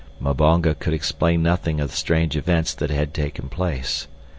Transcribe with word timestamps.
Mbonga 0.19 0.73
could 0.73 0.95
explain 0.95 1.43
nothing 1.43 1.79
of 1.79 1.91
the 1.91 1.95
strange 1.95 2.35
events 2.35 2.73
that 2.73 2.89
had 2.89 3.13
taken 3.13 3.49
place. 3.49 4.07